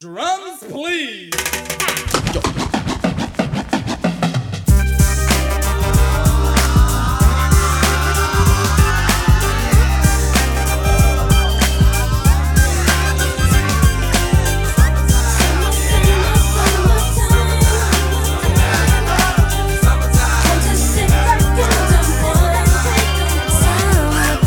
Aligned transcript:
Drums, 0.00 0.60
please. 0.60 1.30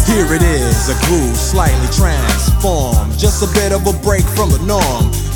Here 0.08 0.34
it 0.34 0.42
is, 0.42 0.90
a 0.90 0.96
groove 1.06 1.36
slightly 1.36 1.88
transformed. 1.96 3.20
Just 3.20 3.44
a 3.44 3.54
bit 3.54 3.72
of 3.72 3.86
a 3.86 3.94
break 4.02 4.24
from 4.24 4.50
the 4.50 4.58
norm. 4.66 5.23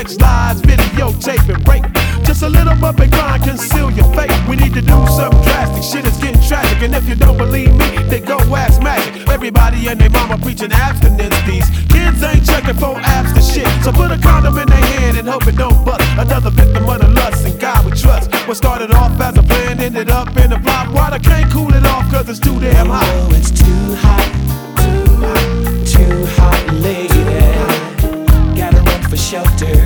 Sex 0.00 0.18
lies, 0.18 0.62
videotape 0.62 1.46
and 1.54 1.68
rape. 1.68 1.84
Just 2.24 2.42
a 2.42 2.48
little 2.48 2.74
bump 2.76 3.00
and 3.00 3.12
grind, 3.12 3.44
conceal 3.44 3.90
your 3.90 4.08
fate. 4.14 4.32
We 4.48 4.56
need 4.56 4.72
to 4.72 4.80
do 4.80 4.96
some 5.12 5.30
drastic. 5.44 5.84
Shit 5.84 6.06
is 6.06 6.16
getting 6.16 6.40
tragic, 6.40 6.80
and 6.80 6.94
if 6.94 7.06
you 7.06 7.16
don't 7.16 7.36
believe 7.36 7.76
me, 7.76 7.88
then 8.08 8.24
go 8.24 8.38
ask 8.56 8.80
magic. 8.80 9.28
Everybody 9.28 9.88
and 9.88 10.00
their 10.00 10.08
mama 10.08 10.38
preaching 10.38 10.72
abstinence. 10.72 11.36
These 11.44 11.68
kids 11.92 12.22
ain't 12.22 12.46
checking 12.46 12.78
for 12.80 12.96
abs 12.96 13.34
to 13.34 13.42
shit, 13.42 13.68
so 13.84 13.92
put 13.92 14.10
a 14.10 14.16
condom 14.16 14.56
in 14.56 14.68
their 14.68 14.86
hand 14.86 15.18
and 15.18 15.28
hope 15.28 15.46
it 15.46 15.56
don't 15.58 15.84
bust. 15.84 16.00
Another 16.16 16.48
victim 16.48 16.88
of 16.88 16.98
the 17.02 17.08
lust 17.08 17.44
and 17.44 17.60
God 17.60 17.84
we 17.84 17.92
trust. 17.92 18.32
What 18.48 18.56
started 18.56 18.92
off 18.92 19.20
as 19.20 19.36
a 19.36 19.42
plan 19.42 19.80
ended 19.80 20.08
up 20.08 20.34
in 20.38 20.50
a 20.50 20.60
plot. 20.60 20.90
Water 20.94 21.18
can't 21.18 21.52
cool 21.52 21.74
it 21.74 21.84
off 21.84 22.10
'cause 22.10 22.26
it's 22.30 22.40
too 22.40 22.58
damn 22.58 22.88
hot. 22.88 23.04
Oh, 23.04 23.34
it's 23.36 23.50
too 23.50 23.96
hot, 24.00 24.26
too 24.80 25.12
hot, 25.26 25.44
too 25.84 26.26
hot, 26.40 26.72
lady. 26.86 27.20
Gotta 28.56 28.80
run 28.80 29.02
for 29.02 29.18
shelter. 29.18 29.79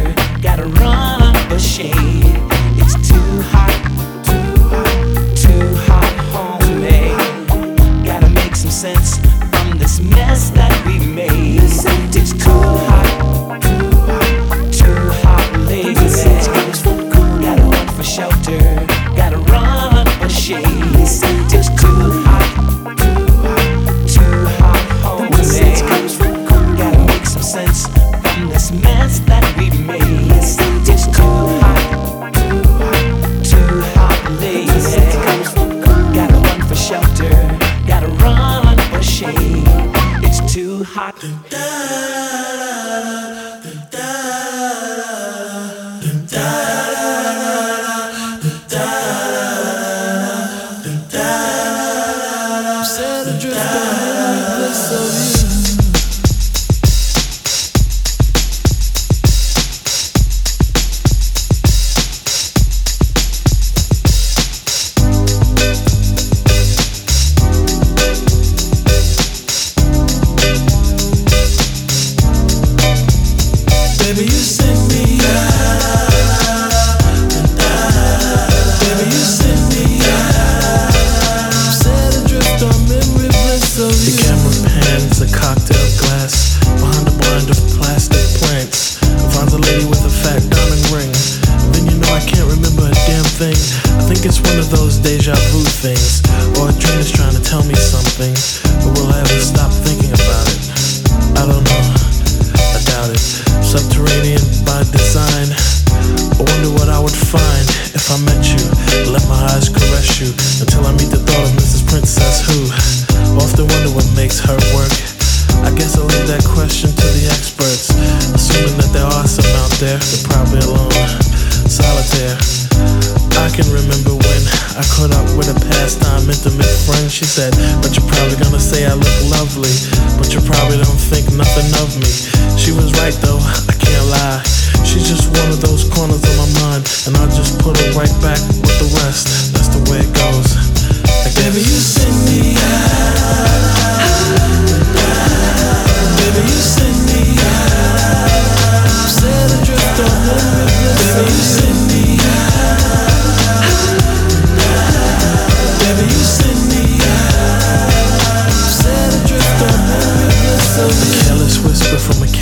whisper 161.75 161.99
from 161.99 162.23
a 162.23 162.34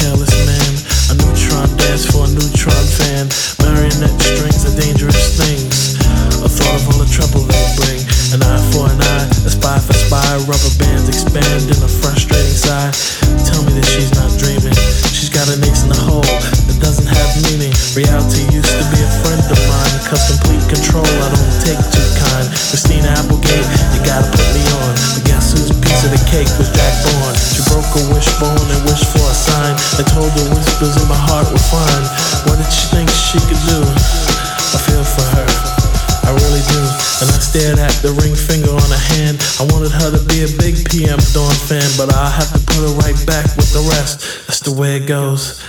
but 42.07 42.17
I 42.17 42.31
have 42.31 42.51
to 42.53 42.59
put 42.59 42.83
it 42.83 42.95
right 42.99 43.27
back 43.27 43.57
with 43.57 43.73
the 43.73 43.87
rest. 43.95 44.47
That's 44.49 44.61
the 44.61 44.73
way 44.73 44.97
it 44.97 45.07
goes, 45.07 45.63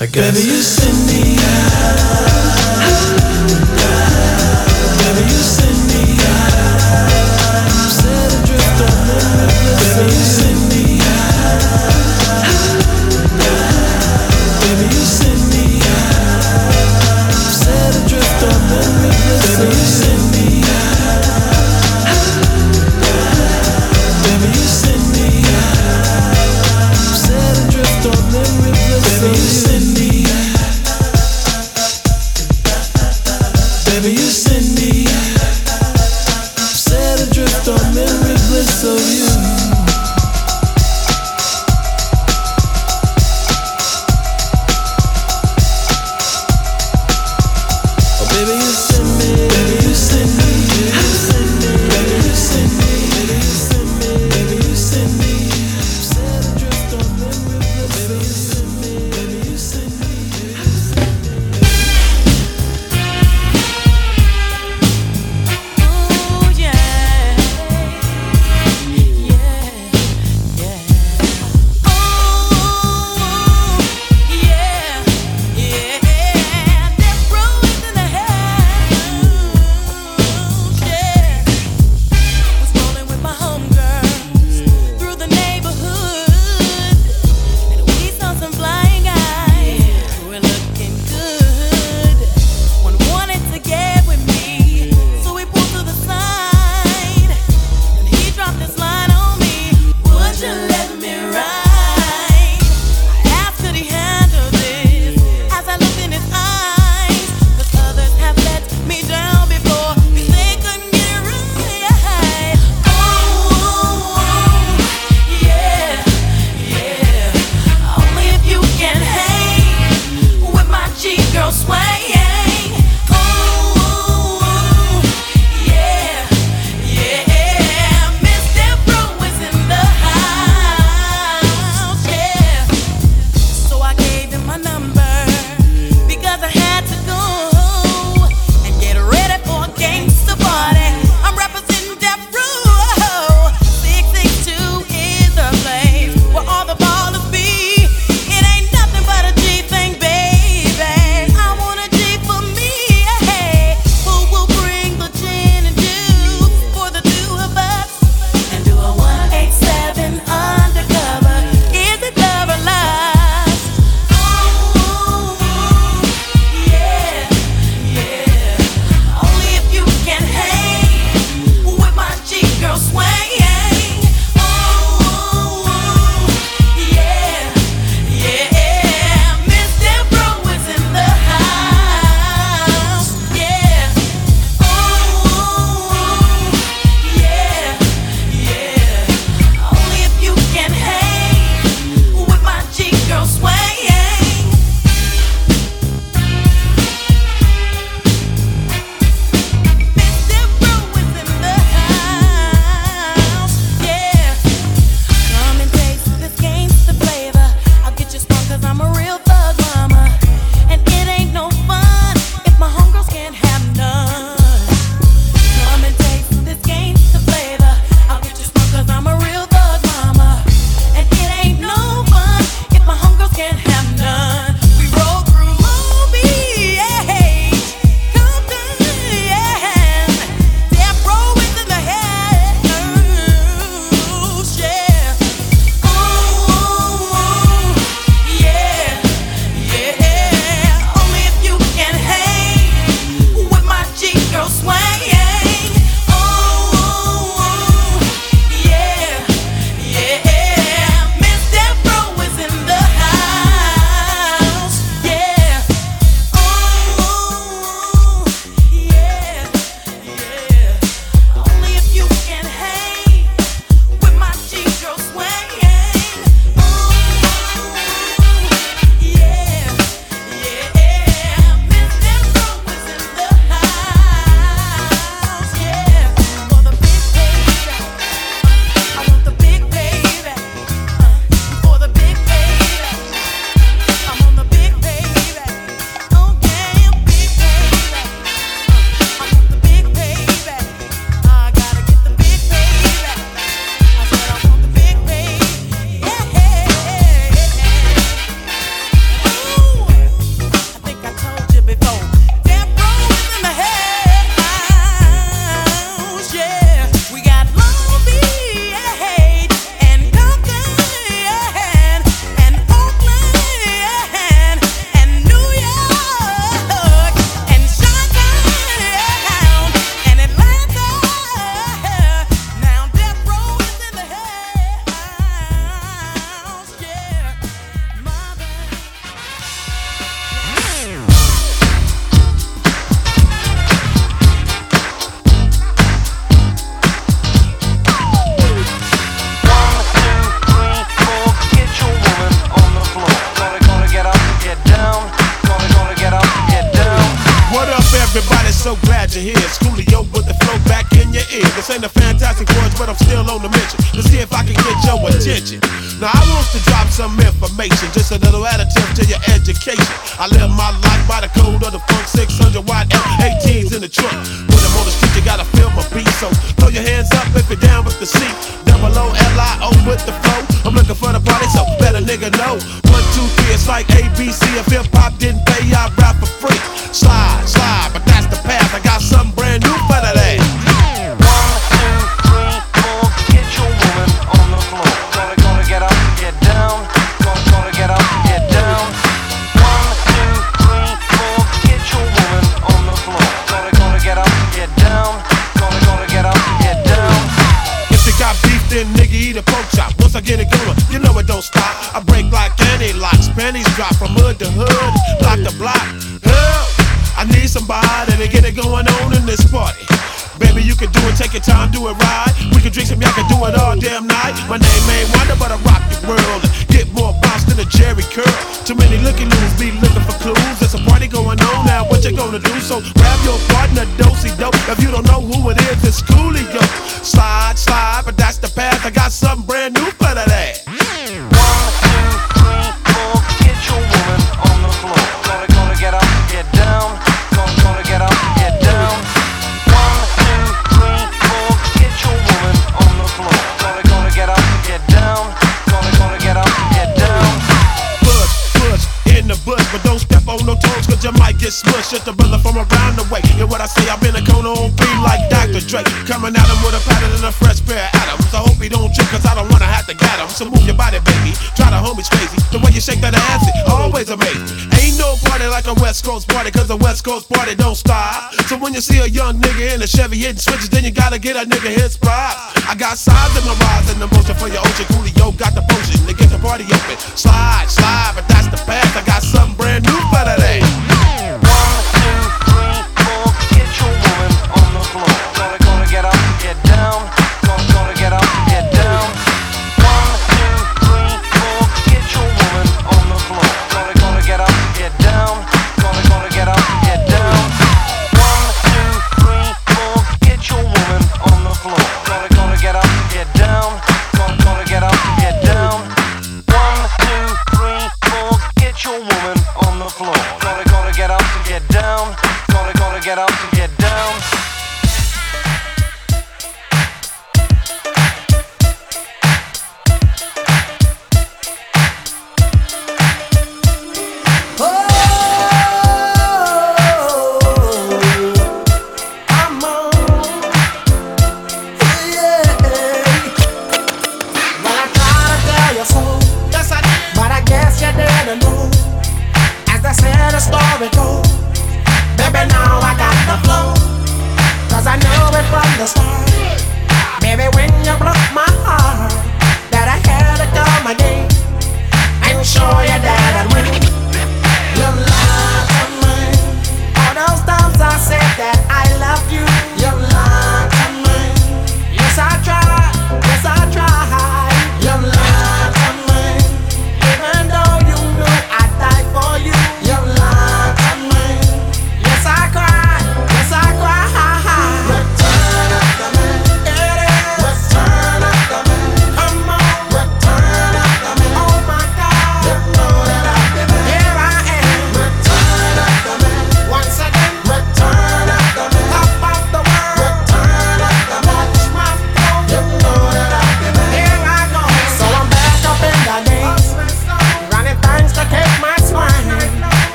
I 0.00 0.06
guess. 0.06 0.36
Baby, 0.36 0.46
you 0.46 0.60
send 0.60 1.07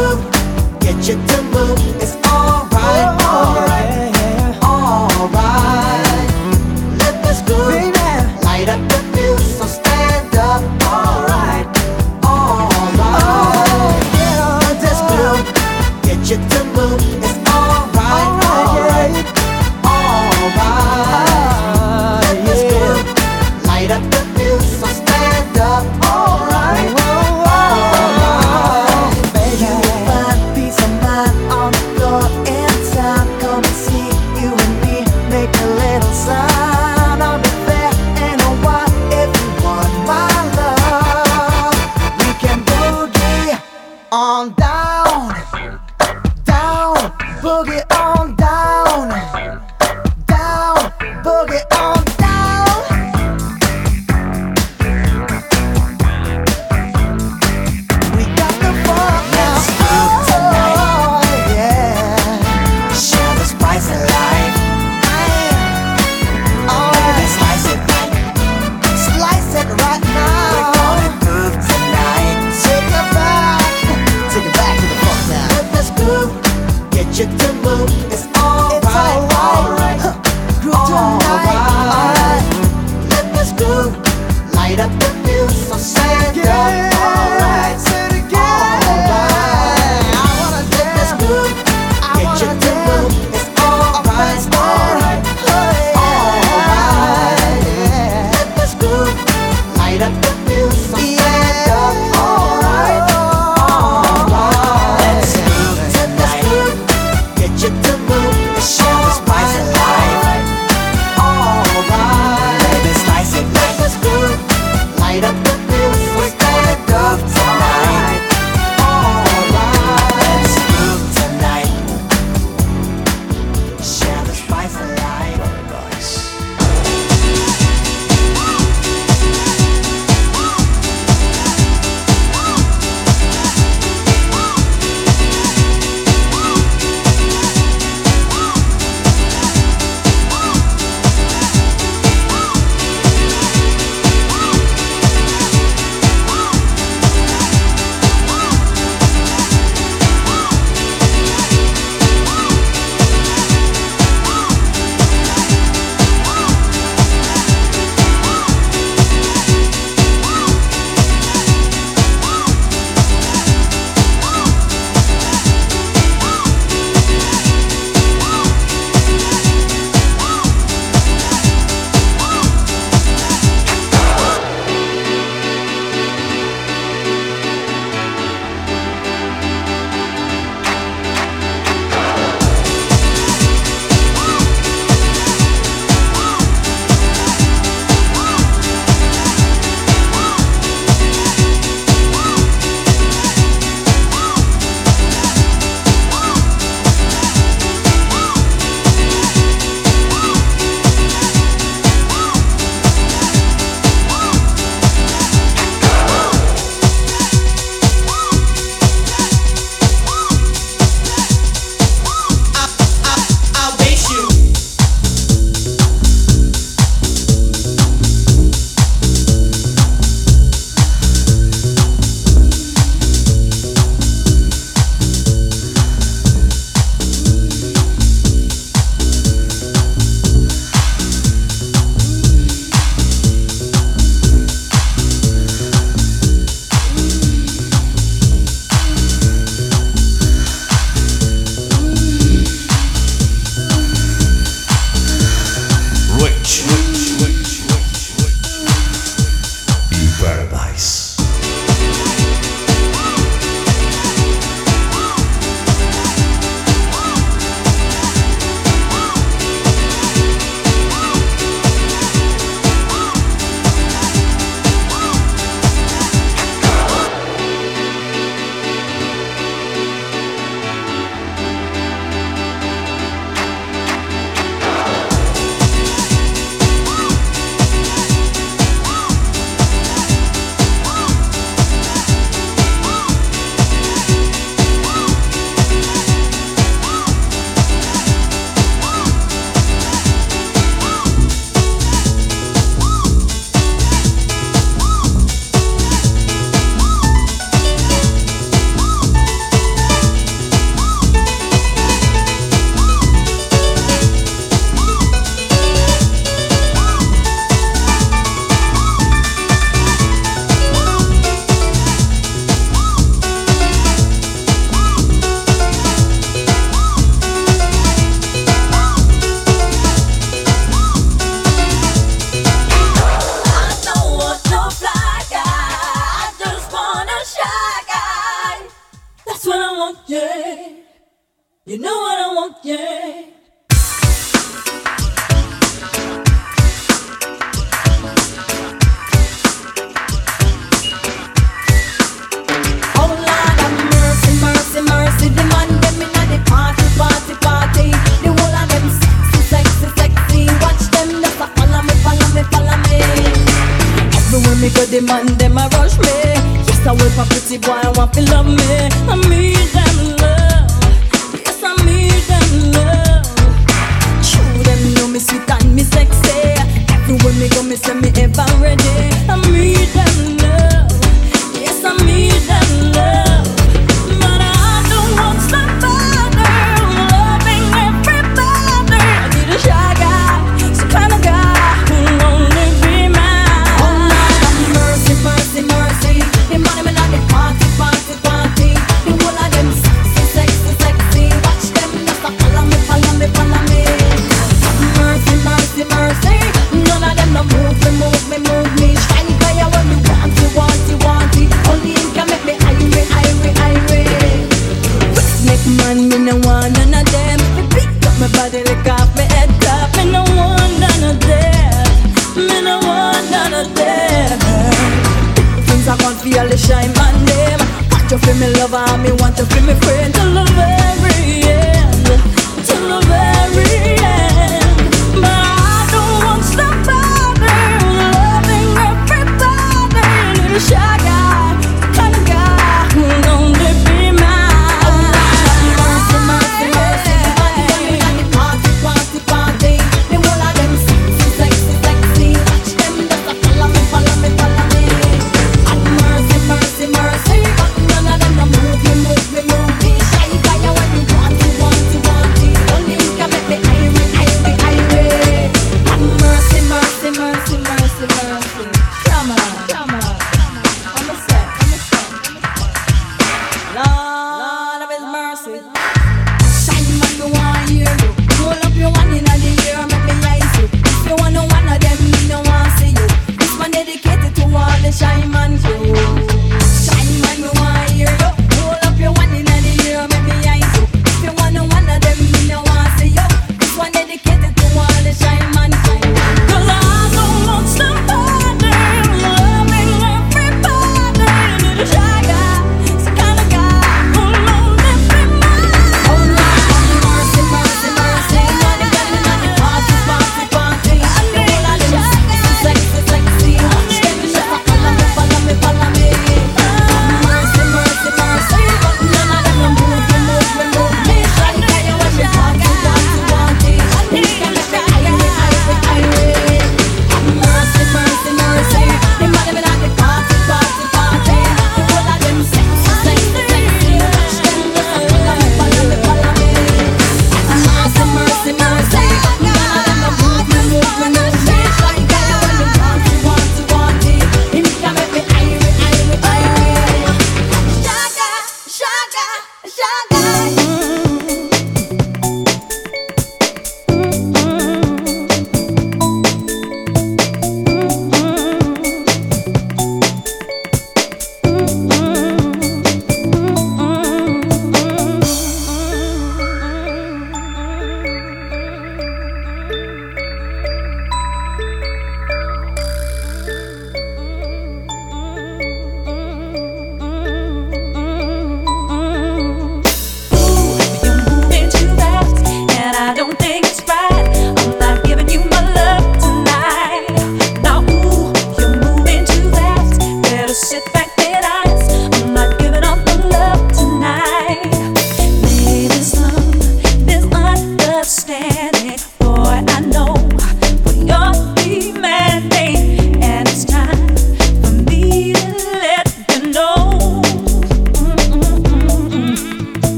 happiness 0.00 0.39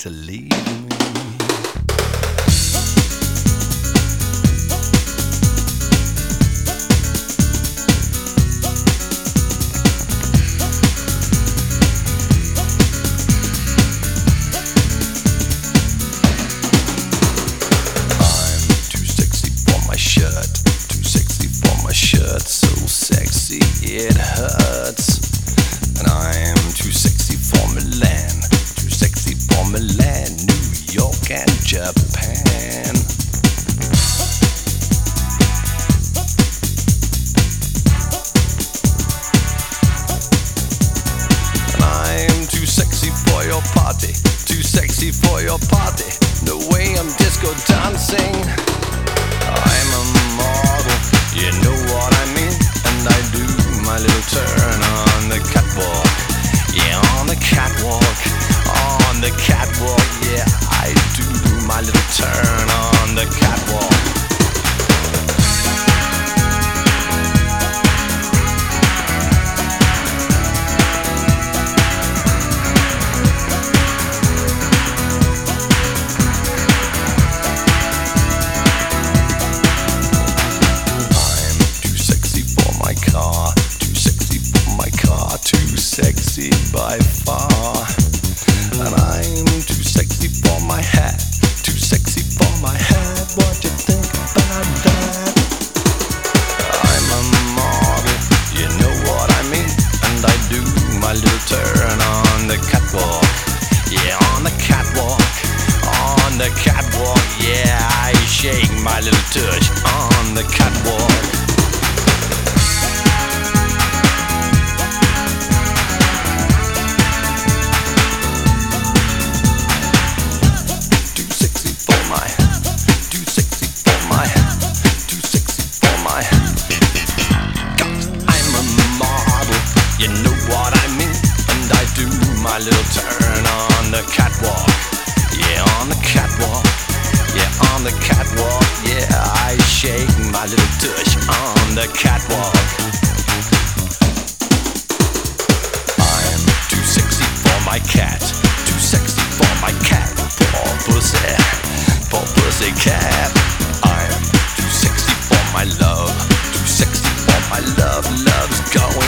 to 0.00 0.10
leave 0.10 0.39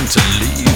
Going 0.03 0.11
to 0.11 0.41
leave 0.41 0.72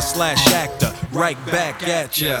rapper 0.00 0.06
slash 0.06 0.52
actor, 0.52 0.92
right 1.12 1.36
back 1.46 1.82
at 1.82 2.20
ya. 2.20 2.38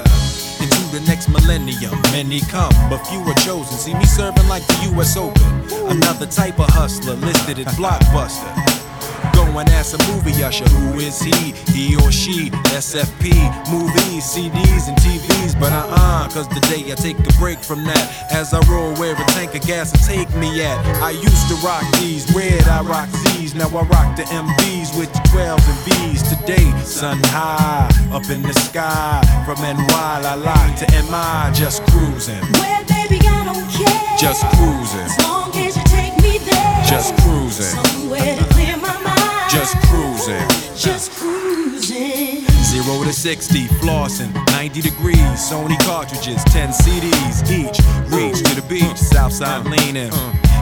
Into 0.60 0.84
the 0.92 1.02
next 1.06 1.28
millennium, 1.28 1.92
many 2.12 2.40
come, 2.40 2.72
but 2.88 2.98
few 3.06 3.20
are 3.20 3.34
chosen. 3.34 3.76
See 3.78 3.94
me 3.94 4.04
serving 4.04 4.48
like 4.48 4.66
the 4.66 4.92
US 4.96 5.16
Open. 5.16 5.42
Another 5.88 6.26
type 6.26 6.58
of 6.58 6.68
hustler 6.68 7.14
listed 7.14 7.58
at 7.58 7.66
Blockbuster. 7.74 8.79
Going 9.34 9.68
as 9.68 9.94
a 9.94 9.98
movie 10.12 10.42
usher, 10.42 10.68
who 10.68 10.98
is 10.98 11.20
he? 11.20 11.52
He 11.72 11.96
or 11.96 12.12
she? 12.12 12.50
SFP, 12.76 13.32
movies, 13.70 14.24
CDs, 14.24 14.88
and 14.88 14.96
TVs. 14.98 15.58
But 15.58 15.72
uh 15.72 15.86
uh, 15.88 16.28
cause 16.28 16.48
the 16.48 16.60
day 16.68 16.90
I 16.92 16.94
take 16.94 17.18
a 17.18 17.32
break 17.38 17.58
from 17.58 17.84
that, 17.84 18.32
as 18.32 18.54
I 18.54 18.60
roll 18.70 18.94
where 18.94 19.14
a 19.14 19.24
tank 19.36 19.54
of 19.54 19.62
gas 19.62 19.92
will 19.92 20.06
take 20.06 20.30
me 20.36 20.62
at. 20.62 20.78
I 21.02 21.10
used 21.10 21.48
to 21.48 21.54
rock 21.66 21.84
these, 22.00 22.30
red, 22.34 22.62
I 22.68 22.82
rock 22.82 23.08
these. 23.26 23.54
Now 23.54 23.68
I 23.68 23.82
rock 23.82 24.16
the 24.16 24.24
MVs 24.24 24.98
with 24.98 25.12
the 25.12 25.22
12s 25.30 25.68
and 25.68 25.80
V's. 25.84 26.22
Today, 26.30 26.70
sun 26.84 27.18
high, 27.24 27.88
up 28.12 28.28
in 28.30 28.42
the 28.42 28.54
sky. 28.54 29.20
From 29.44 29.60
NY, 29.62 30.20
la 30.22 30.34
la 30.34 30.60
to 30.76 30.86
MI, 31.10 31.52
just 31.54 31.82
cruising. 31.86 32.40
Well, 32.52 32.84
baby, 32.84 33.18
I 33.26 33.44
don't 33.44 33.68
care. 33.70 34.16
Just 34.18 34.44
cruising. 34.56 35.00
As 35.00 35.18
long 35.24 35.50
as 35.56 35.76
you 35.76 35.84
take 35.84 36.16
me 36.22 36.38
there. 36.38 36.49
Just 36.86 37.16
cruising. 37.18 37.84
Somewhere 37.84 38.36
to 38.36 38.44
clear 38.54 38.76
my 38.76 38.94
mind. 39.02 39.50
Just 39.50 39.76
cruising. 39.88 40.48
Just 40.76 41.12
cruising. 41.12 42.46
Zero 42.70 43.02
to 43.02 43.12
60, 43.12 43.66
flossing, 43.82 44.32
90 44.52 44.80
degrees, 44.80 45.18
Sony 45.18 45.76
cartridges, 45.84 46.42
10 46.44 46.68
CDs 46.70 47.42
each. 47.50 47.78
Reach 48.12 48.42
to 48.44 48.54
the 48.54 48.64
beach, 48.68 48.96
Southside 48.96 49.66
leaning. 49.66 50.12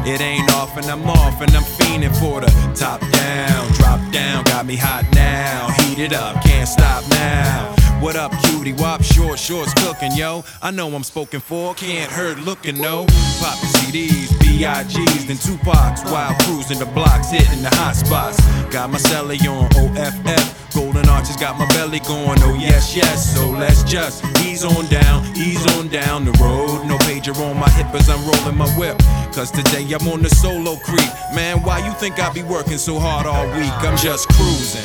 It 0.06 0.20
ain't 0.22 0.50
off 0.54 0.76
and 0.78 0.86
I'm 0.86 1.04
off 1.08 1.42
and 1.42 1.54
I'm 1.54 1.62
fiending 1.62 2.16
for 2.18 2.40
the 2.40 2.46
top 2.74 3.00
down, 3.12 3.72
drop 3.72 4.00
down, 4.10 4.44
got 4.44 4.64
me 4.64 4.76
hot 4.76 5.04
now. 5.12 5.68
Heat 5.82 5.98
it 5.98 6.14
up, 6.14 6.42
can't 6.42 6.68
stop 6.68 7.06
now. 7.10 7.87
What 8.00 8.14
up, 8.14 8.30
cutie? 8.44 8.74
Wop, 8.74 9.02
short 9.02 9.40
shorts 9.40 9.74
cooking, 9.74 10.12
yo. 10.12 10.44
I 10.62 10.70
know 10.70 10.88
I'm 10.94 11.02
spoken 11.02 11.40
for, 11.40 11.74
can't 11.74 12.10
hurt 12.10 12.38
looking, 12.38 12.78
no. 12.78 13.06
Pop 13.40 13.58
CDs, 13.58 14.30
B.I.G.s, 14.40 15.24
then 15.26 15.36
Tupac's 15.36 16.04
while 16.04 16.32
cruising 16.42 16.78
the 16.78 16.86
blocks, 16.86 17.32
hitting 17.32 17.60
the 17.60 17.70
hot 17.74 17.96
spots. 17.96 18.38
Got 18.72 18.90
my 18.90 18.98
celly 18.98 19.40
on 19.50 19.66
OFF, 19.74 20.74
golden 20.74 21.08
arches 21.08 21.36
got 21.36 21.58
my 21.58 21.66
belly 21.70 21.98
going, 21.98 22.38
oh 22.42 22.56
yes, 22.60 22.94
yes. 22.94 23.34
So 23.34 23.50
let's 23.50 23.82
just 23.82 24.24
ease 24.46 24.64
on 24.64 24.86
down, 24.86 25.26
ease 25.36 25.66
on 25.76 25.88
down 25.88 26.24
the 26.24 26.32
road. 26.38 26.86
No 26.86 26.98
pager 26.98 27.34
on 27.50 27.58
my 27.58 27.68
hip 27.70 27.92
as 27.94 28.08
I'm 28.08 28.24
rolling 28.30 28.56
my 28.56 28.68
whip. 28.78 28.96
Cause 29.34 29.50
today 29.50 29.84
I'm 29.92 30.06
on 30.06 30.22
the 30.22 30.30
solo 30.30 30.76
creep. 30.76 31.10
Man, 31.34 31.64
why 31.64 31.84
you 31.84 31.92
think 31.94 32.20
I 32.20 32.32
be 32.32 32.44
working 32.44 32.78
so 32.78 33.00
hard 33.00 33.26
all 33.26 33.44
week? 33.58 33.72
I'm 33.82 33.98
just 33.98 34.28
cruising, 34.28 34.84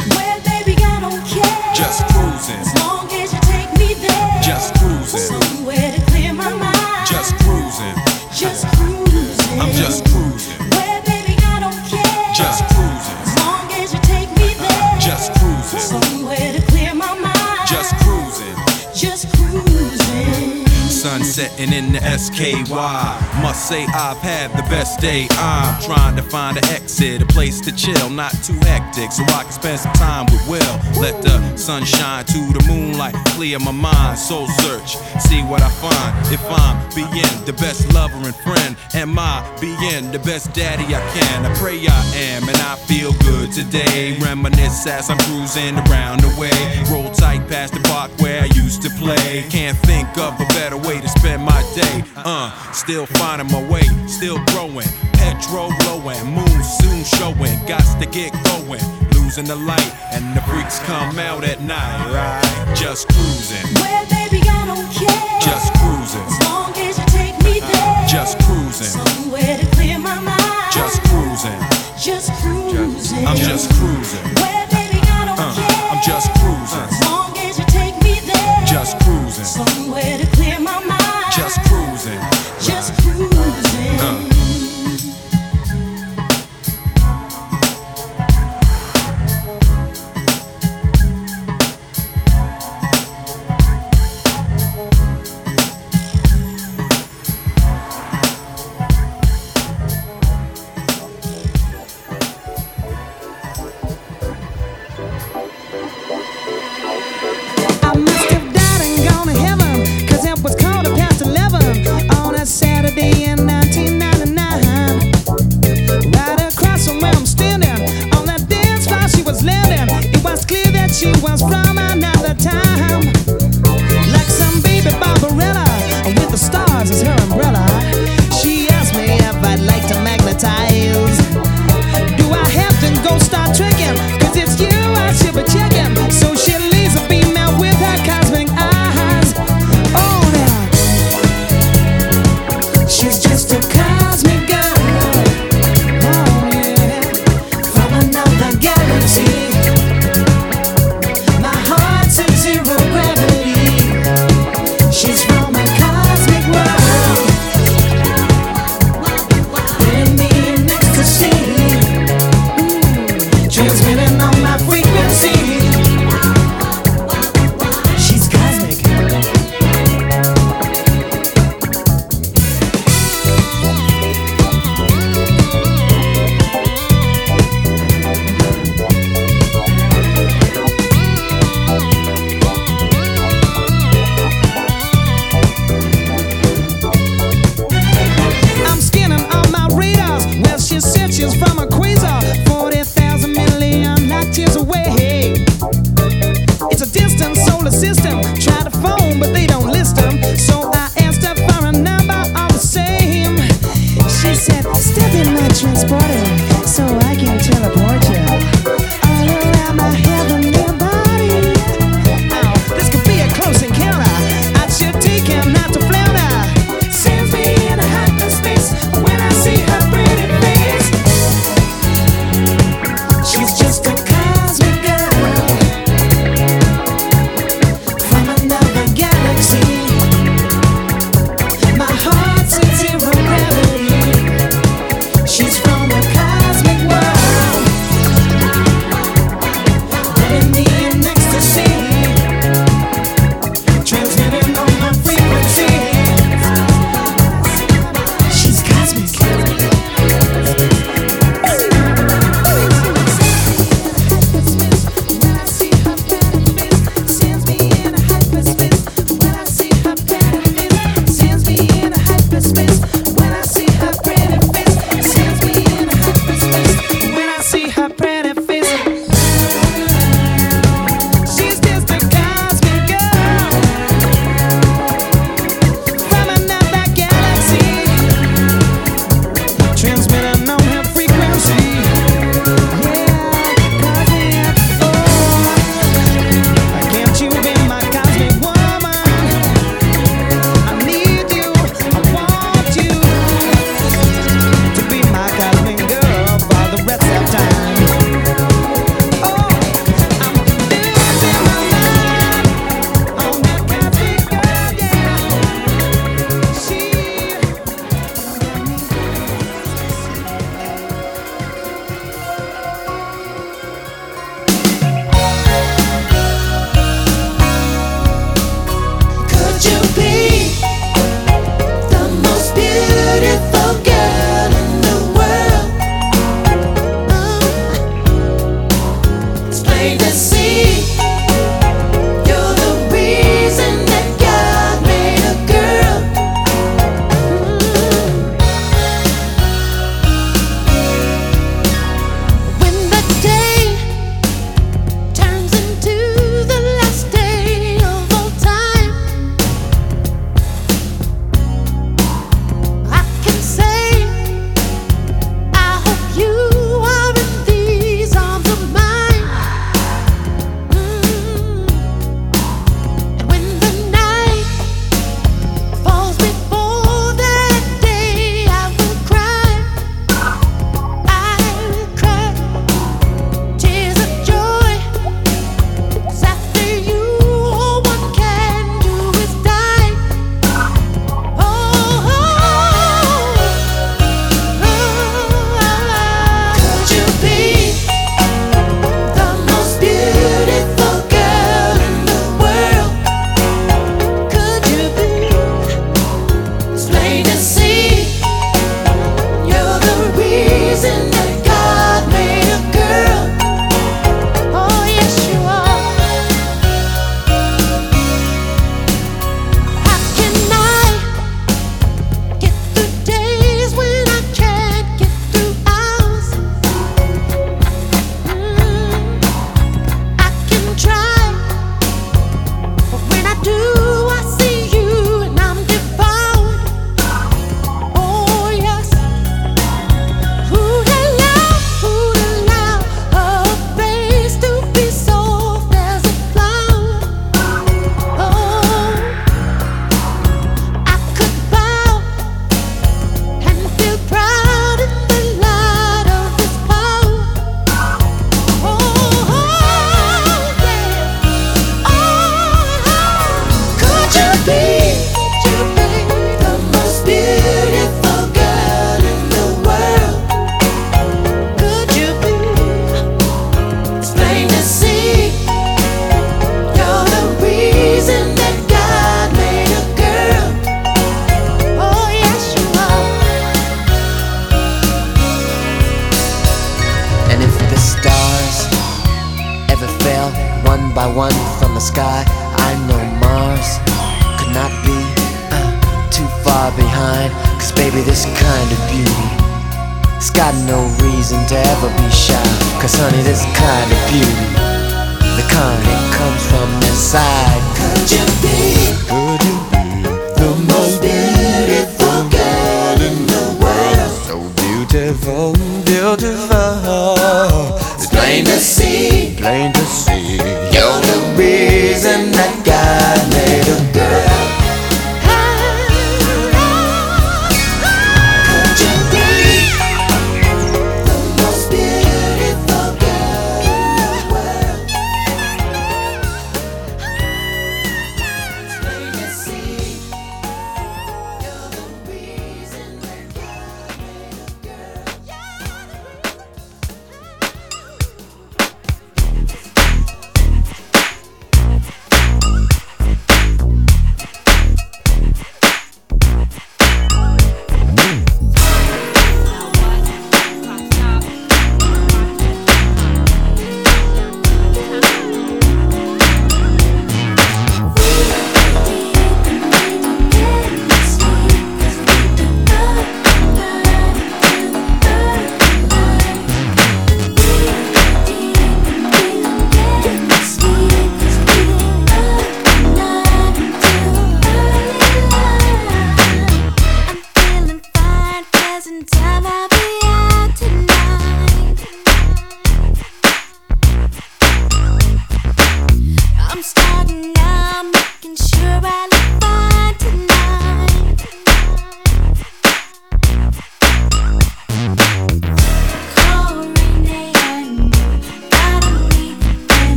baby, 0.65 0.81
I 0.83 0.99
don't 1.01 1.23
care. 1.25 1.73
just 1.75 2.05
cruising, 2.07 2.59
As 2.59 2.73
long 2.79 3.07
as 3.11 3.33
you 3.33 3.39
take 3.41 3.71
me 3.79 3.93
there. 3.95 4.41
just 4.41 4.73
cruising, 4.75 5.19
Somewhere 5.19 5.91
to 5.95 6.01
clear 6.11 6.33
my 6.33 6.49
mind. 6.53 7.07
just 7.07 7.35
cruising. 7.39 7.95
Just 8.33 8.65
cruising. 8.75 9.61
I'm 9.61 9.71
just 9.73 10.05
cruising, 10.05 10.57
Well, 10.71 11.01
baby, 11.05 11.35
I 11.43 11.59
don't 11.59 11.81
care. 11.91 12.33
just 12.35 12.63
cruising, 12.73 13.19
As 13.25 13.39
long 13.39 13.71
as 13.81 13.93
you 13.93 13.99
take 14.03 14.29
me 14.37 14.53
there. 14.53 14.97
just 14.99 15.31
cruising, 15.39 15.79
Somewhere 15.79 16.53
to 16.53 16.61
clear 16.67 16.93
my 16.93 17.13
mind. 17.19 17.32
Sun 21.03 21.25
setting 21.25 21.73
in 21.73 21.91
the 21.91 21.99
SKY. 21.99 22.71
Must 23.41 23.67
say 23.67 23.83
I've 23.87 24.19
had 24.19 24.51
the 24.51 24.63
best 24.71 25.01
day. 25.01 25.27
I'm 25.31 25.81
trying 25.81 26.15
to 26.15 26.21
find 26.21 26.55
an 26.55 26.63
exit, 26.69 27.21
a 27.21 27.25
place 27.25 27.59
to 27.59 27.75
chill, 27.75 28.09
not 28.09 28.31
too 28.41 28.57
hectic, 28.63 29.11
so 29.11 29.21
I 29.23 29.43
can 29.43 29.51
spend 29.51 29.79
some 29.81 29.91
time 29.99 30.27
with 30.31 30.47
Will. 30.47 30.75
Let 31.01 31.21
the 31.21 31.57
sun 31.57 31.83
shine 31.83 32.23
to 32.23 32.39
the 32.53 32.63
moonlight, 32.69 33.15
clear 33.35 33.59
my 33.59 33.71
mind, 33.71 34.17
soul 34.17 34.47
search, 34.63 34.95
see 35.19 35.41
what 35.43 35.61
I 35.61 35.67
find. 35.83 36.15
If 36.31 36.39
I'm 36.47 36.79
being 36.95 37.35
the 37.43 37.51
best 37.59 37.93
lover 37.93 38.15
and 38.23 38.35
friend, 38.47 38.77
am 38.93 39.19
I 39.19 39.43
being 39.59 40.09
the 40.09 40.19
best 40.19 40.53
daddy 40.53 40.85
I 40.95 41.01
can? 41.11 41.45
I 41.45 41.53
pray 41.55 41.85
I 41.85 42.01
am, 42.31 42.47
and 42.47 42.57
I 42.59 42.77
feel 42.87 43.11
good 43.27 43.51
today. 43.51 44.17
Reminisce 44.19 44.87
as 44.87 45.09
I'm 45.09 45.17
cruising 45.27 45.75
around 45.89 46.21
the 46.21 46.31
way. 46.39 46.55
Roll 46.89 47.11
tight 47.11 47.45
past 47.49 47.73
the 47.73 47.81
park 47.89 48.09
where 48.19 48.43
I 48.43 48.45
used 48.55 48.81
to 48.83 48.89
play. 48.91 49.43
Can't 49.49 49.77
think 49.79 50.07
of 50.17 50.39
a 50.39 50.45
better 50.55 50.77
way 50.77 50.92
to 51.01 51.07
spend 51.09 51.43
my 51.43 51.61
day. 51.75 52.03
Uh, 52.17 52.51
still 52.73 53.05
finding 53.05 53.47
my 53.51 53.61
way, 53.69 53.83
still 54.07 54.37
growing. 54.47 54.87
Petrol 55.13 55.71
blowing, 55.81 56.23
moon 56.33 56.63
soon 56.81 57.03
showing. 57.03 57.57
Gots 57.69 57.97
to 57.99 58.05
get 58.07 58.31
going. 58.45 58.81
Losing 59.15 59.45
the 59.45 59.55
light, 59.55 59.91
and 60.13 60.35
the 60.35 60.41
freaks 60.41 60.79
come 60.79 61.17
out 61.17 61.43
at 61.43 61.61
night, 61.61 62.11
right? 62.13 62.75
Just 62.75 63.07
cruising, 63.09 63.65
Well, 63.75 64.05
baby, 64.09 64.41
I 64.47 64.65
don't 64.67 64.89
care. 64.91 65.39
just 65.41 65.73
cruising, 65.79 66.21
As 66.21 66.39
long 66.49 66.71
as 66.77 66.97
you 66.99 67.05
take 67.07 67.35
me 67.43 67.59
there. 67.59 68.05
just 68.07 68.37
cruising, 68.45 68.93
Somewhere 68.93 69.57
to 69.57 69.65
clear 69.75 69.97
my 69.97 70.19
mind. 70.19 70.71
just 70.71 71.01
cruising. 71.09 71.59
Just 71.97 72.29
cruising. 72.43 73.25
I'm 73.25 73.37
just 73.37 73.71
cruising, 73.73 74.33
Well, 74.35 74.52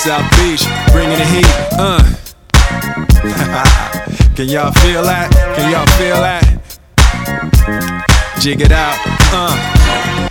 South 0.00 0.30
Beach, 0.38 0.62
bringing 0.92 1.18
the 1.18 1.26
heat. 1.26 1.44
Uh. 1.72 2.02
Can 4.34 4.48
y'all 4.48 4.72
feel 4.72 5.02
that? 5.02 5.30
Can 5.54 5.70
y'all 5.70 5.84
feel 5.98 6.16
that? 6.16 6.40
Jig 8.40 8.62
it 8.62 8.72
out. 8.72 8.96
Uh. 9.30 10.29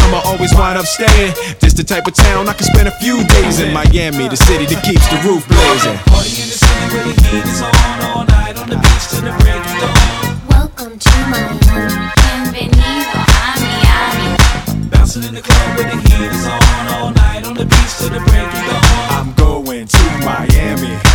come, 0.00 0.14
I 0.14 0.22
always 0.24 0.52
wind 0.54 0.78
up 0.78 0.86
staying. 0.86 1.34
This 1.60 1.74
the 1.74 1.84
type 1.84 2.06
of 2.06 2.14
town 2.14 2.48
I 2.48 2.54
can 2.54 2.64
spend 2.64 2.88
a 2.88 2.96
few 2.98 3.24
days 3.26 3.60
in. 3.60 3.72
Miami, 3.72 4.28
the 4.28 4.36
city 4.36 4.66
that 4.66 4.80
keeps 4.84 5.06
the 5.12 5.18
roof 5.26 5.46
blazing. 5.48 5.96
Party 6.08 6.32
in 6.40 6.48
the 6.48 6.58
city 6.58 6.86
where 6.92 7.04
the 7.04 7.14
heat 7.28 7.44
is 7.44 7.60
on 7.62 7.74
all 8.08 8.24
night 8.24 8.56
on 8.56 8.68
the 8.68 8.76
beach 8.76 9.04
till 9.10 9.22
the 9.22 9.34
break 9.44 9.60
of 9.60 9.76
dawn. 9.80 9.96
Welcome 10.48 10.94
to 10.98 11.14
Miami. 11.28 11.60
Bienvenido 12.16 13.20
a 13.20 13.52
Miami. 13.60 14.28
Bouncing 14.90 15.24
in 15.24 15.34
the 15.34 15.42
club 15.42 15.68
where 15.76 15.88
the 15.92 15.98
heat 16.08 16.32
is 16.32 16.46
on 16.46 16.84
all 16.96 17.10
night 17.12 17.44
on 17.46 17.54
the 17.54 17.66
beach 17.66 17.92
till 18.00 18.10
the 18.10 18.22
break 18.28 18.48
of 18.48 18.62
dawn. 18.68 18.84
I'm 19.16 19.28
going 19.34 19.86
to 19.86 20.04
Miami. 20.24 21.09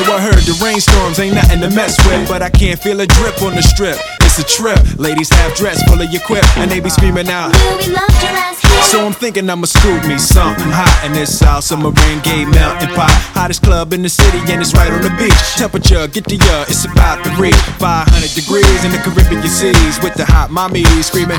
Welcome 0.00 0.06
to 0.06 0.06
Miami. 0.06 0.06
Yo, 0.06 0.12
I 0.12 0.20
heard 0.20 0.44
the 0.44 0.64
rainstorms 0.64 1.18
ain't 1.18 1.34
nothing 1.34 1.60
to 1.60 1.70
mess 1.70 1.96
with, 2.06 2.28
but 2.28 2.42
I 2.42 2.50
can't 2.50 2.80
feel 2.80 3.00
a 3.00 3.06
drip 3.06 3.42
on 3.42 3.54
the 3.54 3.62
strip. 3.62 3.98
It's 4.20 4.38
a 4.38 4.44
trip. 4.44 4.78
Ladies 4.98 5.28
have 5.30 5.54
dress 5.56 5.82
full 5.88 6.00
of 6.00 6.10
your 6.12 6.22
quip, 6.22 6.44
and 6.56 6.70
they 6.70 6.80
be 6.80 6.90
screaming 6.90 7.28
out. 7.28 7.52
Will 7.52 7.78
we 7.78 7.92
love 7.92 8.08
your 8.22 8.30
ass 8.30 8.62
here? 8.62 8.82
So 8.90 9.04
I'm 9.04 9.12
thinking 9.12 9.50
I'ma 9.50 9.66
scoop 9.66 10.06
me 10.06 10.18
something 10.18 10.70
hot 10.70 11.04
in 11.04 11.12
this 11.12 11.38
South 11.38 11.64
Submarine 11.64 12.20
Gay 12.22 12.44
melting 12.44 12.94
pot. 12.94 13.10
Hottest 13.34 13.62
club 13.62 13.92
in 13.92 14.02
the 14.02 14.08
city, 14.08 14.38
and 14.46 14.62
it's 14.62 14.72
right 14.74 14.90
on 14.90 15.02
the 15.02 15.10
beach. 15.18 15.34
Temperature, 15.58 16.06
get 16.08 16.24
the 16.24 16.38
uh, 16.38 16.70
it's 16.70 16.84
about 16.84 17.22
to 17.24 17.30
reach 17.42 17.58
500 17.82 18.06
degrees 18.38 18.80
in 18.86 18.92
the 18.92 19.02
Caribbean 19.02 19.42
seas 19.50 19.98
with 20.02 20.14
the 20.14 20.24
hot 20.24 20.50
mommy 20.50 20.84
screaming. 21.02 21.38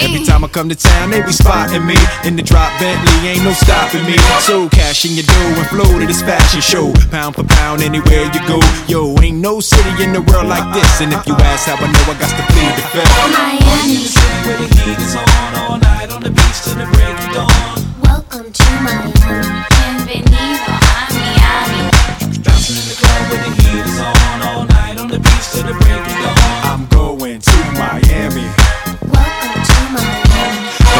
Every 0.00 0.24
time 0.24 0.44
I 0.44 0.48
come 0.48 0.68
to 0.68 0.76
town, 0.76 1.10
they 1.10 1.20
be 1.20 1.32
spotting 1.32 1.84
me 1.84 1.96
in 2.24 2.36
the 2.36 2.42
drop 2.42 2.72
Bentley, 2.80 3.28
ain't 3.28 3.44
no 3.44 3.52
stopping 3.52 4.04
me. 4.08 4.16
So 4.40 4.68
cash 4.70 5.04
in 5.04 5.12
your 5.12 5.28
dough 5.28 5.60
and 5.60 5.68
flow 5.68 6.00
to 6.00 6.06
this 6.06 6.22
fashion 6.22 6.60
show, 6.60 6.92
pound 7.12 7.36
for 7.36 7.44
pound 7.44 7.67
anywhere 7.76 8.24
you 8.32 8.40
go. 8.48 8.60
Yo, 8.88 9.14
ain't 9.20 9.38
no 9.38 9.60
city 9.60 10.02
in 10.02 10.12
the 10.12 10.22
world 10.22 10.48
like 10.48 10.72
this, 10.72 11.00
and 11.00 11.12
if 11.12 11.26
you 11.26 11.34
ask 11.34 11.66
how 11.68 11.76
I 11.76 11.90
know, 11.92 12.04
I 12.08 12.16
got 12.18 12.32
to 12.32 12.44
plead 12.52 12.72
the 12.76 12.84
fifth. 12.94 13.12
Miami. 13.36 14.08
where 14.46 14.56
the 14.56 14.68
heat 14.80 14.98
is 14.98 15.14
on 15.14 15.54
all 15.60 15.78
night 15.78 16.10
on 16.10 16.22
the 16.22 16.30
beach 16.30 16.62
till 16.64 16.76
the 16.76 16.86
break 16.92 17.18
of 17.28 17.34
dawn. 17.34 17.67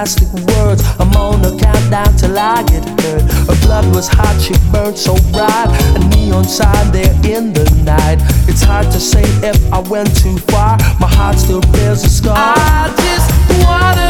Plastic 0.00 0.32
words. 0.56 0.82
I'm 0.98 1.12
on 1.12 1.44
a 1.44 1.54
countdown 1.60 2.16
till 2.16 2.38
I 2.38 2.62
get 2.62 2.82
hurt. 3.02 3.20
Her 3.20 3.66
blood 3.66 3.94
was 3.94 4.08
hot, 4.08 4.40
she 4.40 4.54
burned 4.72 4.96
so 4.96 5.12
bright. 5.30 5.68
A 5.94 5.98
neon 6.08 6.44
sign 6.44 6.90
there 6.90 7.12
in 7.22 7.52
the 7.52 7.68
night. 7.84 8.16
It's 8.48 8.62
hard 8.62 8.86
to 8.92 8.98
say 8.98 9.24
if 9.46 9.60
I 9.70 9.80
went 9.80 10.08
too 10.16 10.38
far. 10.48 10.78
My 10.98 11.06
heart 11.06 11.36
still 11.36 11.60
bears 11.72 12.02
a 12.02 12.08
scar. 12.08 12.34
I 12.34 12.88
just 12.96 13.62
wanna. 13.62 14.09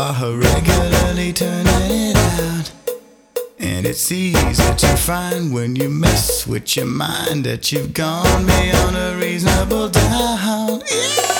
are 0.00 0.32
regularly 0.32 1.30
turning 1.32 1.66
it 1.90 2.16
out. 2.16 2.72
And 3.58 3.84
it's 3.84 4.10
easy 4.10 4.74
to 4.74 4.96
find 4.96 5.52
when 5.52 5.76
you 5.76 5.90
mess 5.90 6.46
with 6.46 6.74
your 6.76 6.86
mind 6.86 7.44
that 7.44 7.70
you've 7.70 7.92
gone 7.92 8.46
beyond 8.46 8.96
a 8.96 9.18
reasonable 9.20 9.90
doubt. 9.90 10.82
Yeah. 10.90 11.39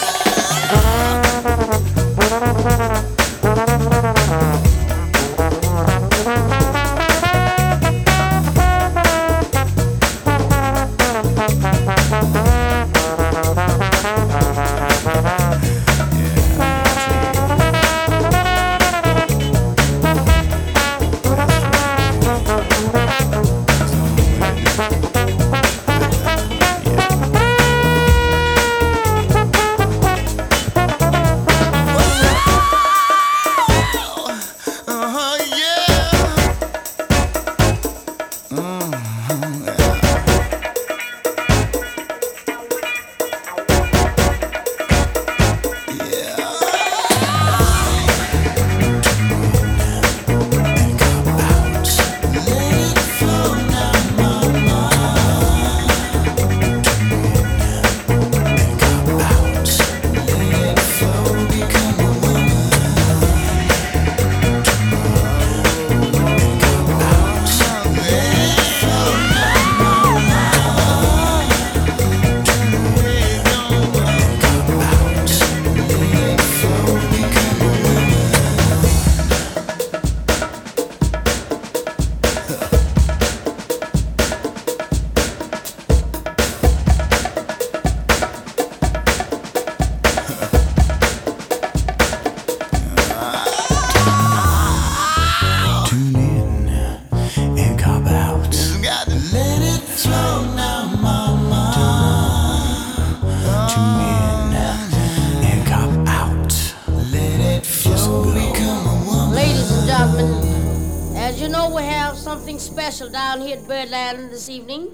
Down 113.30 113.42
here 113.42 113.58
at 113.58 113.68
Birdland 113.68 114.32
this 114.32 114.48
evening? 114.48 114.88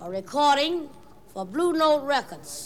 A 0.00 0.08
recording 0.08 0.88
for 1.32 1.44
Blue 1.44 1.72
Note 1.72 2.04
Records. 2.04 2.59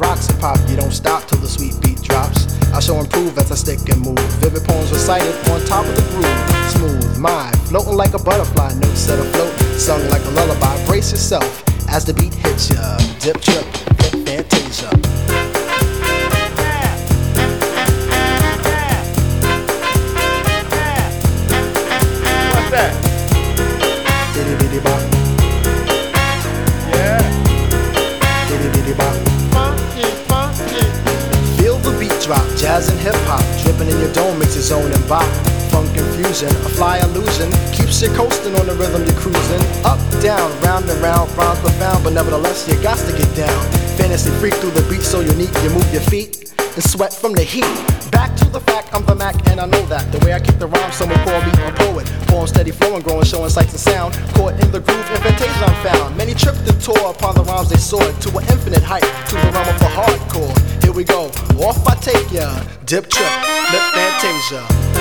Rocks 0.00 0.28
and 0.28 0.40
pop. 0.40 0.58
You 0.68 0.76
don't 0.76 0.92
stop 0.92 1.28
till 1.28 1.38
the 1.38 1.48
sweet 1.48 1.80
beat 1.82 2.02
drops. 2.02 2.48
I 2.72 2.80
shall 2.80 3.00
improve 3.00 3.36
as 3.38 3.52
I 3.52 3.54
stick 3.54 3.80
and 3.88 4.00
move. 4.00 4.18
Vivid 4.40 4.64
poems 4.64 4.90
recited 4.90 5.34
on 5.50 5.60
top 5.66 5.84
of 5.86 5.94
the 5.94 6.02
groove. 6.10 6.70
Smooth 6.72 7.18
mind, 7.18 7.56
floating 7.68 7.94
like 7.94 8.14
a 8.14 8.18
butterfly, 8.18 8.72
notes 8.74 9.00
set 9.00 9.18
afloat, 9.18 9.52
sung 9.78 10.02
like 10.08 10.24
a 10.24 10.30
lullaby. 10.30 10.74
Brace 10.86 11.12
yourself 11.12 11.62
as 11.88 12.04
the 12.04 12.14
beat 12.14 12.34
hits 12.34 12.70
ya. 12.70 12.96
Dip, 13.20 13.40
trip, 13.40 13.66
hit 14.00 14.26
fantasia. 14.26 15.19
Jazz 32.60 32.90
and 32.90 33.00
hip 33.00 33.16
hop, 33.24 33.40
dripping 33.64 33.88
in 33.88 33.98
your 33.98 34.12
dome 34.12 34.38
makes 34.38 34.54
your 34.54 34.62
zone 34.62 34.92
and 34.92 35.08
bop. 35.08 35.24
Funk 35.72 35.88
infusion, 35.96 36.52
a 36.68 36.70
fly 36.76 37.00
illusion, 37.00 37.48
keeps 37.72 38.02
you 38.02 38.12
coasting 38.12 38.54
on 38.60 38.66
the 38.66 38.76
rhythm 38.76 39.00
you're 39.08 39.16
cruising. 39.16 39.64
Up, 39.80 39.96
down, 40.20 40.52
round 40.60 40.84
and 40.84 41.00
round, 41.00 41.32
rhymes 41.40 41.58
profound, 41.60 42.04
but 42.04 42.12
nevertheless 42.12 42.68
you 42.68 42.76
got 42.82 42.98
to 43.08 43.12
get 43.16 43.30
down. 43.34 43.60
Fantasy 43.96 44.30
freak 44.36 44.52
through 44.60 44.76
the 44.76 44.84
beat 44.92 45.00
so 45.00 45.20
unique, 45.20 45.54
you 45.64 45.70
move 45.70 45.88
your 45.90 46.04
feet 46.12 46.52
and 46.60 46.84
sweat 46.84 47.14
from 47.14 47.32
the 47.32 47.42
heat. 47.42 47.64
Back 48.12 48.36
to 48.36 48.44
the 48.52 48.60
fact, 48.60 48.92
I'm 48.92 49.06
the 49.06 49.14
Mac 49.14 49.40
and 49.48 49.58
I 49.58 49.64
know 49.64 49.84
that. 49.86 50.12
The 50.12 50.18
way 50.20 50.34
I 50.34 50.40
kick 50.40 50.58
the 50.58 50.68
rhyme, 50.68 50.92
someone 50.92 51.18
call 51.24 51.40
me 51.40 51.52
a 51.64 51.72
poet. 51.72 52.04
Poem 52.28 52.46
steady 52.46 52.72
flowing, 52.72 53.00
growing, 53.00 53.24
showing 53.24 53.48
sights 53.48 53.72
and 53.72 53.80
sound. 53.80 54.12
Caught 54.36 54.60
in 54.60 54.70
the 54.70 54.80
groove, 54.80 55.08
invitation 55.16 55.64
I'm 55.64 55.76
found. 55.80 56.14
Many 56.14 56.34
tripped 56.34 56.68
and 56.68 56.76
tore 56.82 57.08
upon 57.08 57.36
the 57.36 57.44
rhymes 57.44 57.70
they 57.70 57.80
soared 57.80 58.20
to 58.20 58.28
an 58.36 58.44
infinite 58.52 58.82
height, 58.82 59.08
to 59.30 59.34
the 59.34 59.48
realm 59.48 59.68
of 59.68 59.78
the 59.80 59.88
hardcore. 59.88 60.79
Here 60.90 60.96
we 60.96 61.04
go, 61.04 61.26
off 61.60 61.86
I 61.86 61.94
take 62.00 62.32
ya. 62.32 62.50
Dip 62.84 63.06
trip, 63.06 63.30
flip 63.68 63.82
fantasia. 63.94 64.99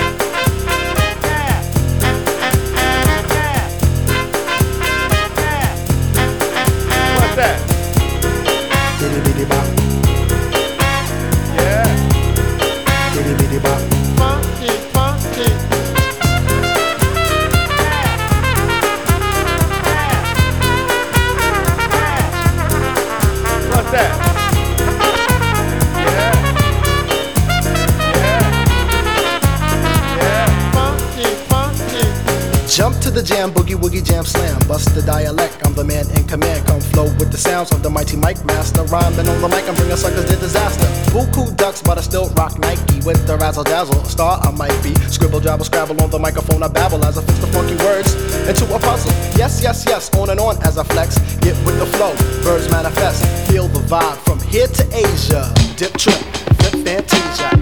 Boogie 33.47 33.79
woogie 33.79 34.03
jam 34.03 34.25
slam. 34.25 34.59
Bust 34.67 34.93
the 34.93 35.01
dialect, 35.01 35.55
I'm 35.65 35.73
the 35.73 35.83
man 35.83 36.05
in 36.17 36.27
command. 36.27 36.67
Come 36.67 36.81
flow 36.81 37.05
with 37.15 37.31
the 37.31 37.37
sounds 37.37 37.71
of 37.71 37.81
the 37.81 37.89
mighty 37.89 38.17
mic 38.17 38.43
master. 38.43 38.83
Rhyming 38.83 39.27
on 39.27 39.39
the 39.41 39.47
mic, 39.47 39.63
I'm 39.69 39.75
bringing 39.75 39.95
suckers 39.95 40.25
to 40.25 40.35
disaster. 40.35 40.85
Buku 41.15 41.55
ducks, 41.55 41.81
but 41.81 41.97
I 41.97 42.01
still 42.01 42.27
rock 42.35 42.59
Nike 42.59 42.99
with 43.05 43.25
the 43.25 43.37
razzle 43.37 43.63
dazzle. 43.63 44.03
Star 44.03 44.39
I 44.43 44.51
might 44.51 44.75
be. 44.83 44.93
Scribble, 45.07 45.39
jabble, 45.39 45.63
scrabble 45.63 46.01
on 46.03 46.09
the 46.09 46.19
microphone. 46.19 46.61
I 46.61 46.67
babble 46.67 47.03
as 47.05 47.17
I 47.17 47.23
fix 47.23 47.39
the 47.39 47.47
funky 47.47 47.77
words 47.85 48.13
into 48.49 48.65
a 48.75 48.79
puzzle. 48.79 49.11
Yes, 49.39 49.63
yes, 49.63 49.85
yes, 49.87 50.09
on 50.17 50.29
and 50.29 50.39
on 50.39 50.61
as 50.63 50.77
I 50.77 50.83
flex. 50.83 51.17
Get 51.39 51.55
with 51.65 51.79
the 51.79 51.87
flow, 51.95 52.11
birds 52.43 52.69
manifest. 52.69 53.23
Feel 53.49 53.67
the 53.69 53.79
vibe 53.87 54.17
from 54.27 54.39
here 54.51 54.67
to 54.67 54.83
Asia. 54.91 55.53
Dip 55.77 55.95
trip, 55.95 56.19
flip 56.59 56.75
fantasia. 56.83 57.58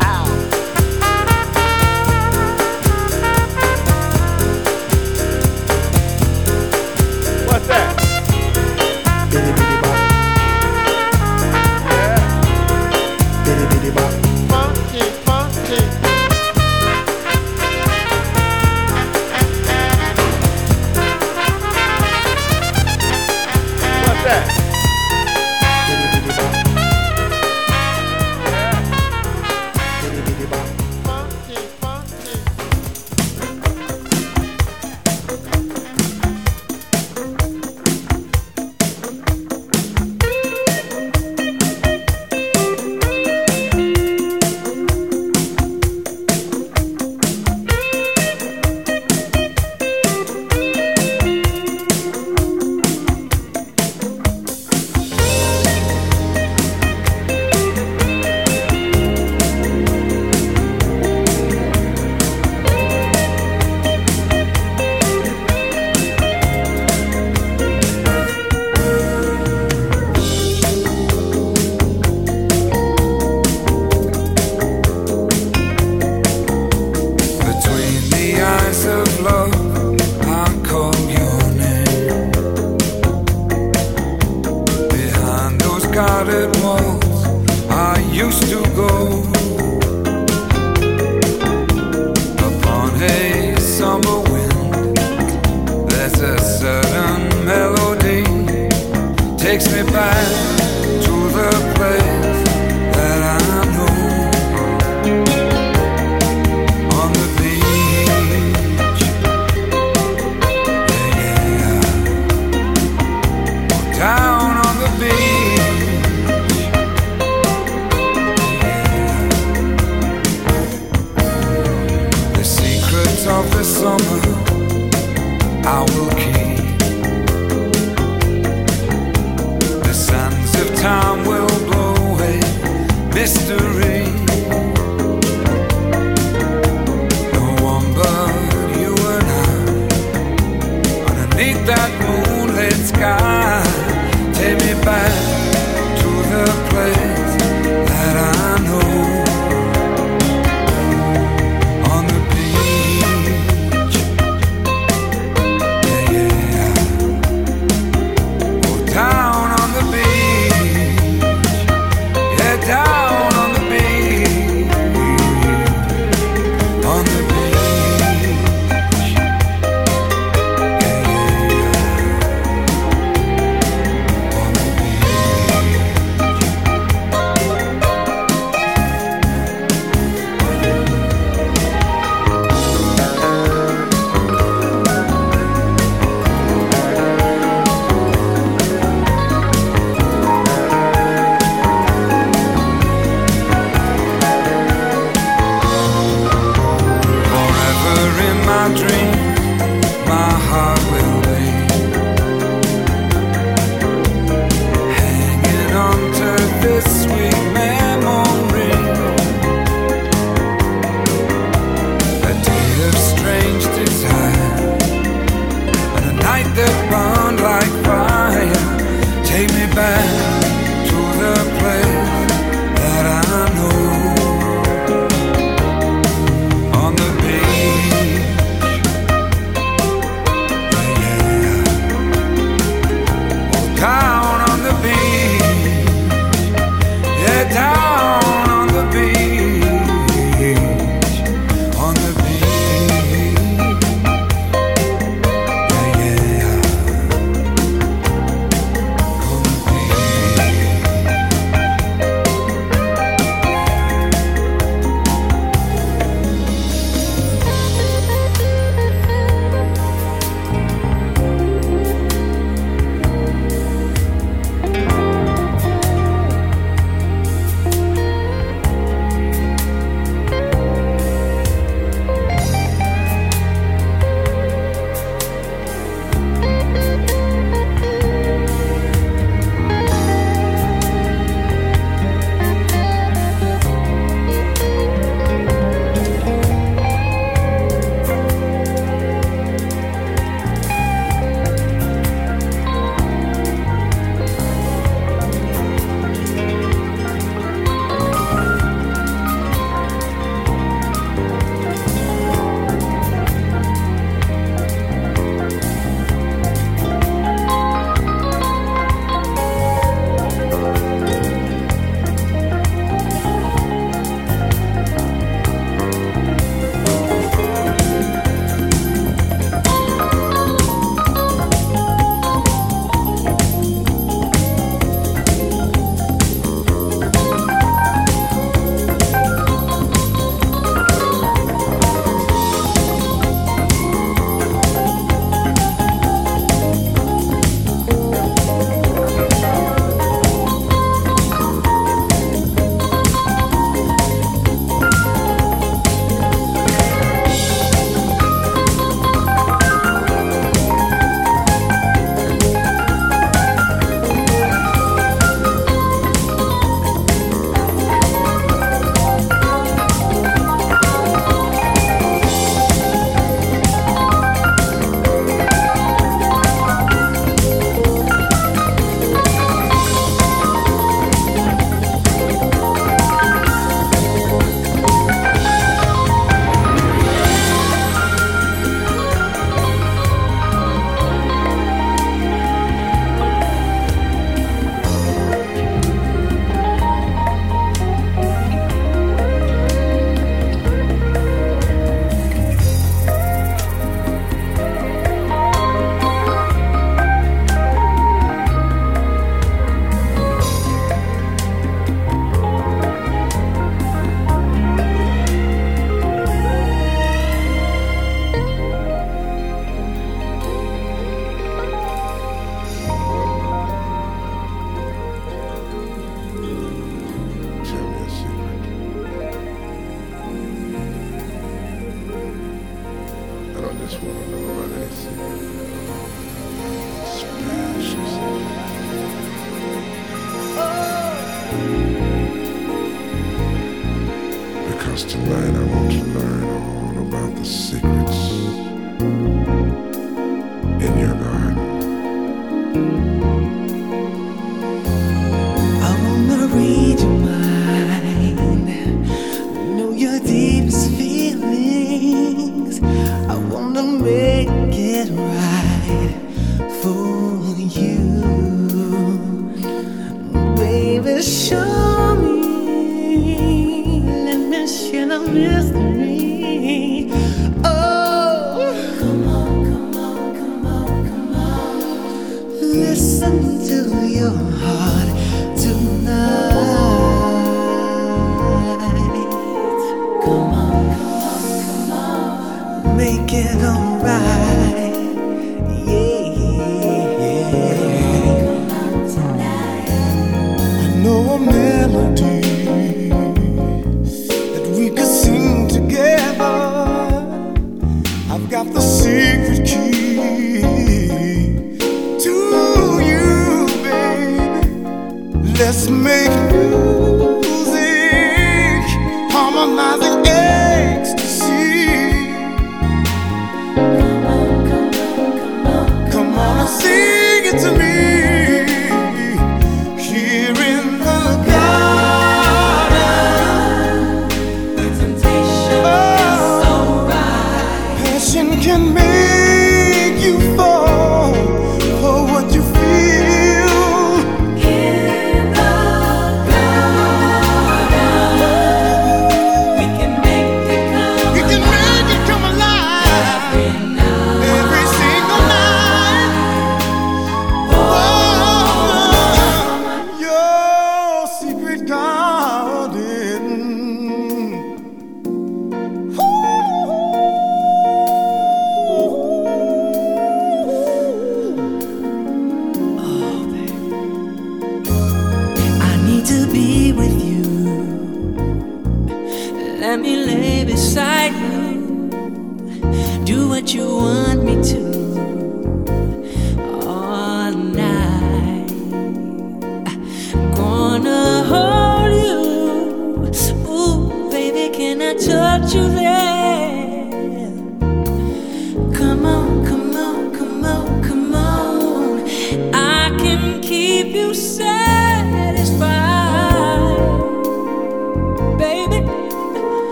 sick. 437.47 437.96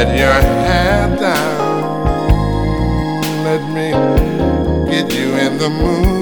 Let 0.00 0.16
your 0.16 0.32
head 0.32 1.18
down. 1.20 1.60
Let 3.44 3.62
me 3.68 3.90
get 4.90 5.12
you 5.12 5.36
in 5.36 5.58
the 5.58 5.68
mood. 5.68 6.19